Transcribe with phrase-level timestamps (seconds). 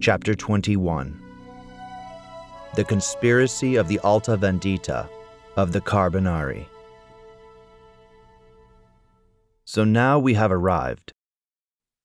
[0.00, 1.20] Chapter 21
[2.76, 5.08] The Conspiracy of the Alta Vendita
[5.56, 6.66] of the Carbonari.
[9.64, 11.12] So now we have arrived,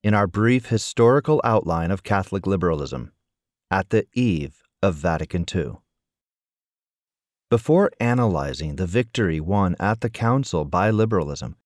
[0.03, 3.11] in our brief historical outline of Catholic liberalism,
[3.69, 5.73] at the eve of Vatican II.
[7.51, 11.57] Before analyzing the victory won at the Council by liberalism,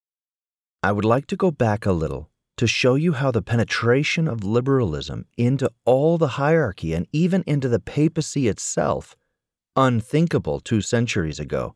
[0.83, 4.43] I would like to go back a little to show you how the penetration of
[4.43, 9.15] liberalism into all the hierarchy and even into the papacy itself,
[9.75, 11.75] unthinkable two centuries ago,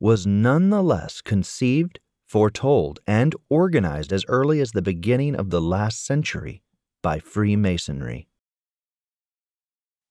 [0.00, 6.60] was nonetheless conceived, foretold, and organized as early as the beginning of the last century
[7.02, 8.26] by Freemasonry.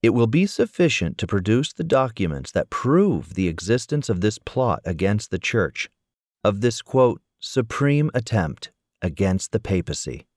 [0.01, 4.81] It will be sufficient to produce the documents that prove the existence of this plot
[4.85, 5.89] against the Church,
[6.41, 8.71] of this, quote, supreme attempt
[9.01, 10.27] against the papacy.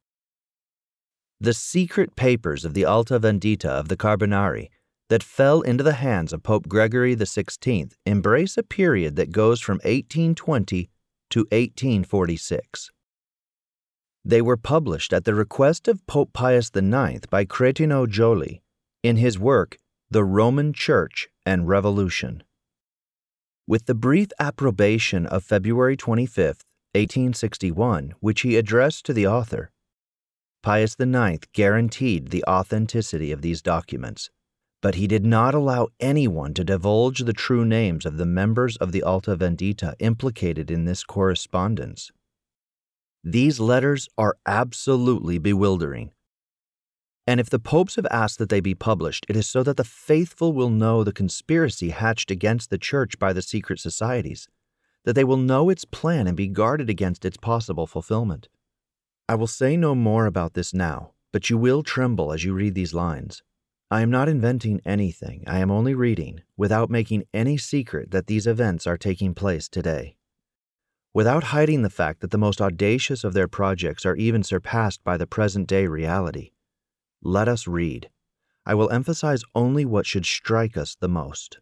[1.41, 4.69] The secret papers of the Alta Vendita of the Carbonari
[5.09, 9.79] that fell into the hands of Pope Gregory XVI embrace a period that goes from
[9.79, 10.89] 1820
[11.31, 12.91] to 1846.
[14.25, 18.63] They were published at the request of Pope Pius IX by Crétineau-Joly
[19.03, 19.79] in his work
[20.11, 22.45] The Roman Church and Revolution.
[23.67, 29.71] With the brief approbation of February 25, 1861, which he addressed to the author,
[30.63, 34.31] Pius IX guaranteed the authenticity of these documents,
[34.81, 38.93] but he did not allow anyone to divulge the true names of the members of
[38.93, 42.13] the Alta Vendita implicated in this correspondence.
[43.25, 46.13] These letters are absolutely bewildering.
[47.27, 49.85] And if the popes have asked that they be published, it is so that the
[49.85, 54.47] faithful will know the conspiracy hatched against the church by the secret societies
[55.05, 58.49] that they will know its plan and be guarded against its possible fulfillment.
[59.29, 62.75] I will say no more about this now, but you will tremble as you read
[62.75, 63.43] these lines.
[63.91, 68.47] I am not inventing anything, I am only reading, without making any secret that these
[68.47, 70.17] events are taking place today.
[71.15, 75.19] Without hiding the fact that the most audacious of their projects are even surpassed by
[75.19, 76.53] the present day reality.
[77.23, 78.09] Let us read.
[78.65, 81.59] I will emphasize only what should strike us the most.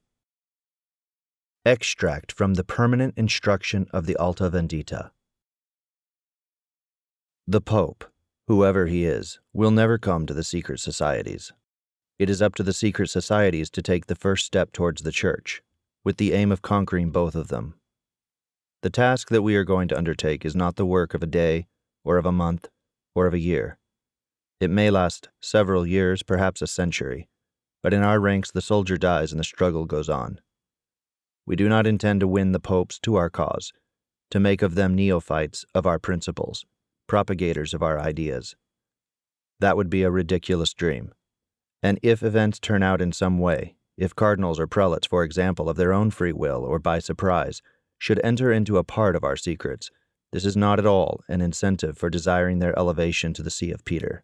[1.66, 5.10] Extract from the Permanent Instruction of the Alta Vendita.
[7.47, 8.06] The Pope,
[8.48, 11.53] whoever he is, will never come to the secret societies.
[12.19, 15.62] It is up to the secret societies to take the first step towards the Church,
[16.03, 17.75] with the aim of conquering both of them.
[18.81, 21.66] The task that we are going to undertake is not the work of a day,
[22.03, 22.71] or of a month,
[23.15, 23.77] or of a year.
[24.60, 27.28] It may last several years, perhaps a century,
[27.82, 30.41] but in our ranks the soldier dies and the struggle goes on.
[31.50, 33.72] We do not intend to win the popes to our cause,
[34.30, 36.64] to make of them neophytes of our principles,
[37.08, 38.54] propagators of our ideas.
[39.58, 41.12] That would be a ridiculous dream.
[41.82, 45.76] And if events turn out in some way, if cardinals or prelates, for example, of
[45.76, 47.62] their own free will or by surprise,
[47.98, 49.90] should enter into a part of our secrets,
[50.30, 53.84] this is not at all an incentive for desiring their elevation to the See of
[53.84, 54.22] Peter.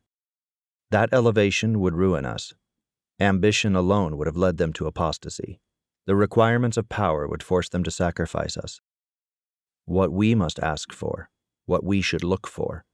[0.93, 2.55] That elevation would ruin us.
[3.19, 5.59] Ambition alone would have led them to apostasy.
[6.07, 8.81] The requirements of power would force them to sacrifice us.
[9.87, 11.31] What we must ask for,
[11.67, 12.85] what we should look for,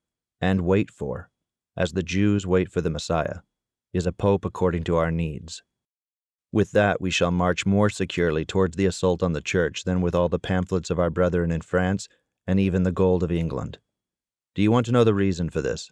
[0.41, 1.28] and wait for,
[1.77, 3.41] as the Jews wait for the Messiah,
[3.93, 5.62] is a pope according to our needs.
[6.50, 10.15] With that, we shall march more securely towards the assault on the Church than with
[10.15, 12.09] all the pamphlets of our brethren in France
[12.47, 13.79] and even the gold of England.
[14.55, 15.91] Do you want to know the reason for this?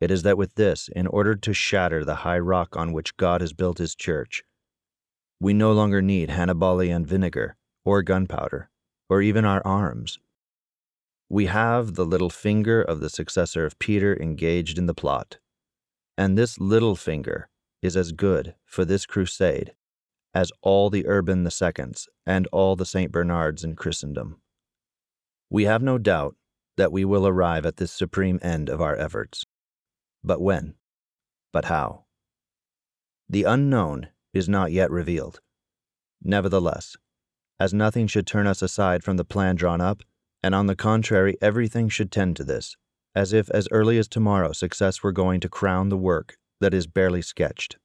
[0.00, 3.40] It is that with this, in order to shatter the high rock on which God
[3.40, 4.42] has built his church,
[5.40, 8.68] we no longer need Hannibalian vinegar, or gunpowder,
[9.08, 10.18] or even our arms.
[11.30, 15.38] We have the little finger of the successor of Peter engaged in the plot.
[16.18, 17.48] And this little finger
[17.80, 19.72] is as good for this crusade
[20.34, 23.10] as all the Urban IIs and all the St.
[23.10, 24.40] Bernards in Christendom.
[25.48, 26.36] We have no doubt
[26.76, 29.44] that we will arrive at this supreme end of our efforts.
[30.22, 30.74] But when?
[31.52, 32.04] But how?
[33.28, 35.40] The unknown is not yet revealed.
[36.22, 36.96] Nevertheless,
[37.58, 40.02] as nothing should turn us aside from the plan drawn up,
[40.42, 42.76] and on the contrary, everything should tend to this,
[43.14, 46.86] as if as early as tomorrow success were going to crown the work that is
[46.86, 47.76] barely sketched.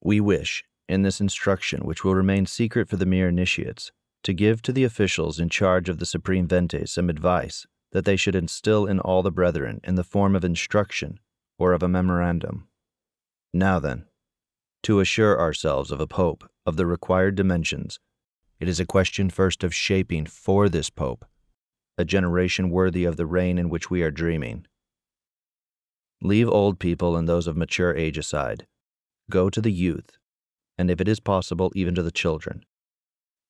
[0.00, 3.92] We wish, in this instruction, which will remain secret for the mere initiates,
[4.24, 8.16] to give to the officials in charge of the Supreme Vente some advice that they
[8.16, 11.18] should instill in all the brethren in the form of instruction
[11.58, 12.68] or of a memorandum.
[13.52, 14.06] Now then,
[14.82, 17.98] to assure ourselves of a pope of the required dimensions,
[18.58, 21.24] it is a question first of shaping for this pope
[21.98, 24.66] a generation worthy of the reign in which we are dreaming.
[26.22, 28.66] Leave old people and those of mature age aside.
[29.30, 30.18] go to the youth,
[30.78, 32.64] and if it is possible, even to the children.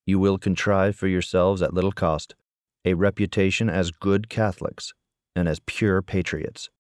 [0.05, 2.35] You will contrive for yourselves at little cost
[2.85, 4.95] a reputation as good Catholics
[5.37, 6.71] and as pure patriots.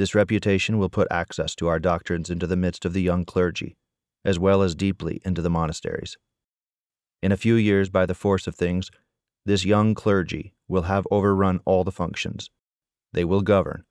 [0.00, 3.76] This reputation will put access to our doctrines into the midst of the young clergy,
[4.24, 6.16] as well as deeply into the monasteries.
[7.22, 8.90] In a few years, by the force of things,
[9.44, 12.48] this young clergy will have overrun all the functions.
[13.12, 13.84] They will govern,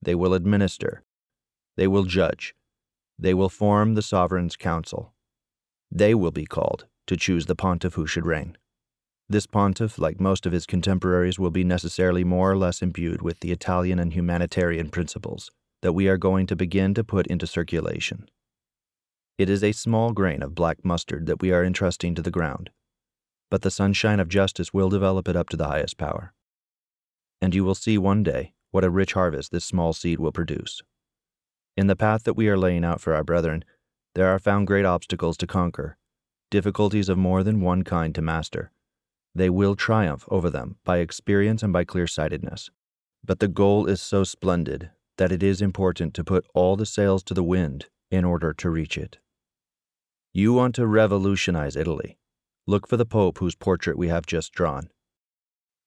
[0.00, 1.02] they will administer,
[1.76, 2.54] they will judge,
[3.18, 5.12] they will form the sovereign's council.
[5.90, 8.56] They will be called to choose the pontiff who should reign.
[9.30, 13.40] This pontiff, like most of his contemporaries, will be necessarily more or less imbued with
[13.40, 15.50] the Italian and humanitarian principles
[15.82, 18.28] that we are going to begin to put into circulation.
[19.36, 22.70] It is a small grain of black mustard that we are entrusting to the ground,
[23.50, 26.32] but the sunshine of justice will develop it up to the highest power.
[27.40, 30.80] And you will see one day what a rich harvest this small seed will produce.
[31.76, 33.62] In the path that we are laying out for our brethren,
[34.14, 35.98] there are found great obstacles to conquer,
[36.50, 38.72] difficulties of more than one kind to master.
[39.38, 42.70] They will triumph over them by experience and by clear sightedness.
[43.24, 47.22] But the goal is so splendid that it is important to put all the sails
[47.24, 49.18] to the wind in order to reach it.
[50.32, 52.18] You want to revolutionize Italy.
[52.66, 54.88] Look for the Pope whose portrait we have just drawn.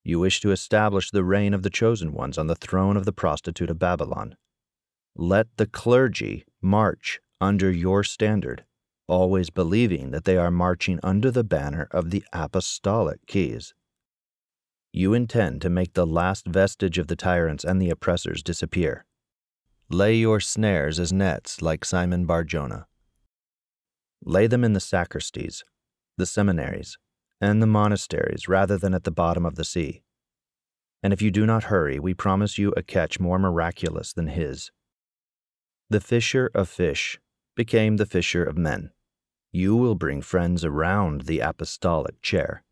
[0.01, 3.11] You wish to establish the reign of the chosen ones on the throne of the
[3.11, 4.37] prostitute of Babylon.
[5.13, 8.63] Let the clergy march under your standard,
[9.11, 13.73] always believing that they are marching under the banner of the apostolic keys.
[14.93, 19.05] You intend to make the last vestige of the tyrants and the oppressors disappear.
[19.89, 22.87] Lay your snares as nets like Simon Barjona.
[24.23, 25.61] Lay them in the sacristies,
[26.17, 26.97] the seminaries,
[27.41, 30.03] and the monasteries rather than at the bottom of the sea.
[31.03, 34.71] And if you do not hurry, we promise you a catch more miraculous than his.
[35.89, 37.19] The fisher of fish
[37.55, 38.91] became the fisher of men.
[39.53, 42.63] You will bring friends around the apostolic chair.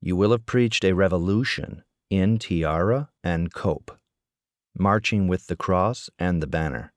[0.00, 3.96] You will have preached a revolution in tiara and cope,
[4.76, 6.92] marching with the cross and the banner.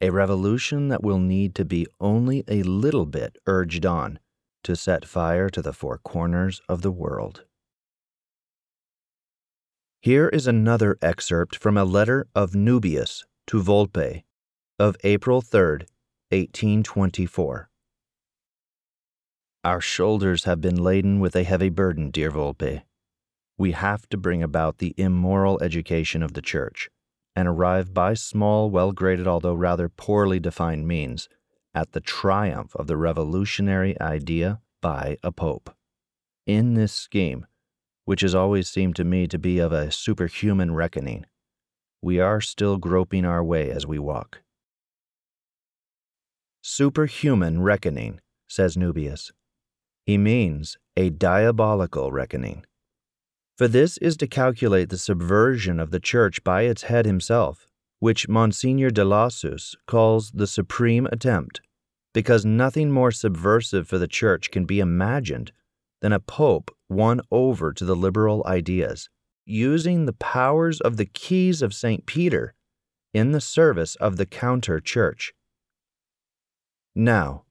[0.00, 4.18] A revolution that will need to be only a little bit urged on
[4.64, 7.44] to set fire to the four corners of the world.
[10.00, 14.24] Here is another excerpt from a letter of Nubius to Volpe
[14.78, 15.60] of April 3,
[16.30, 17.70] 1824.
[19.68, 22.84] Our shoulders have been laden with a heavy burden, dear Volpe.
[23.58, 26.88] We have to bring about the immoral education of the Church
[27.36, 31.28] and arrive by small, well graded, although rather poorly defined means
[31.74, 35.76] at the triumph of the revolutionary idea by a pope.
[36.46, 37.46] In this scheme,
[38.06, 41.26] which has always seemed to me to be of a superhuman reckoning,
[42.00, 44.40] we are still groping our way as we walk.
[46.62, 49.30] Superhuman reckoning, says Nubius.
[50.08, 52.64] He means a diabolical reckoning.
[53.58, 57.66] For this is to calculate the subversion of the Church by its head himself,
[57.98, 61.60] which Monsignor Delassus calls the supreme attempt
[62.14, 65.52] because nothing more subversive for the Church can be imagined
[66.00, 69.10] than a pope won over to the liberal ideas,
[69.44, 72.06] using the powers of the keys of St.
[72.06, 72.54] Peter
[73.12, 75.34] in the service of the counter church.
[76.94, 77.44] Now,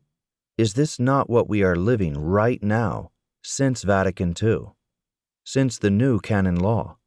[0.57, 3.11] is this not what we are living right now
[3.43, 4.71] since Vatican II,
[5.43, 6.97] since the new canon law?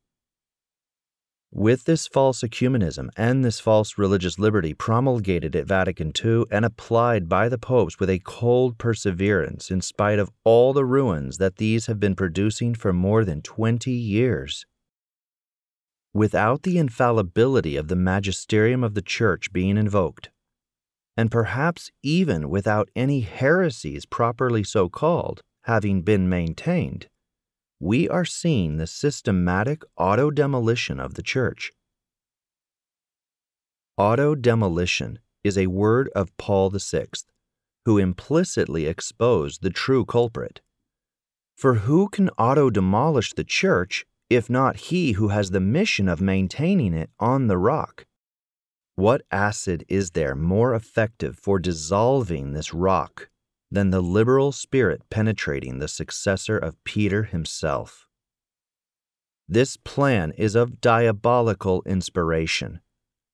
[1.53, 7.29] With this false ecumenism and this false religious liberty promulgated at Vatican II and applied
[7.29, 11.87] by the popes with a cold perseverance in spite of all the ruins that these
[11.87, 14.65] have been producing for more than 20 years.
[16.15, 20.31] Without the infallibility of the magisterium of the Church being invoked,
[21.21, 27.09] and perhaps even without any heresies properly so called having been maintained,
[27.79, 31.73] we are seeing the systematic auto demolition of the church.
[33.99, 37.09] Auto demolition is a word of Paul VI,
[37.85, 40.63] who implicitly exposed the true culprit.
[41.55, 46.23] For who can auto demolish the church if not he who has the mission of
[46.23, 48.07] maintaining it on the rock?
[49.01, 53.31] What acid is there more effective for dissolving this rock
[53.71, 58.07] than the liberal spirit penetrating the successor of Peter himself.
[59.49, 62.83] This plan is of diabolical inspiration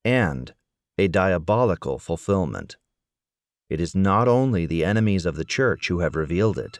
[0.05, 0.53] and
[0.97, 2.77] a diabolical fulfillment.
[3.69, 6.79] It is not only the enemies of the Church who have revealed it,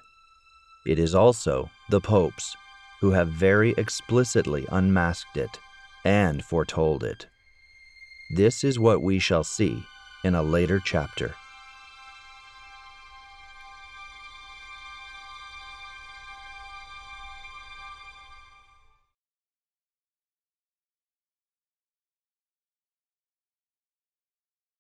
[0.85, 2.55] it is also the popes
[3.01, 5.59] who have very explicitly unmasked it
[6.05, 7.27] and foretold it.
[8.29, 9.83] This is what we shall see
[10.25, 11.33] in a later chapter.